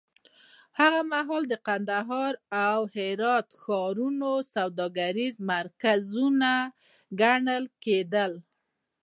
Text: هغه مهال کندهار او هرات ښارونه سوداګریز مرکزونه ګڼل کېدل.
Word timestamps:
هغه 0.79 1.01
مهال 1.11 1.43
کندهار 1.67 2.33
او 2.67 2.79
هرات 2.95 3.47
ښارونه 3.61 4.31
سوداګریز 4.53 5.35
مرکزونه 5.51 6.51
ګڼل 7.21 7.63
کېدل. 7.83 8.31